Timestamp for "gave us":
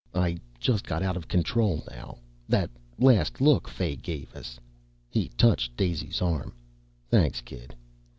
3.95-4.59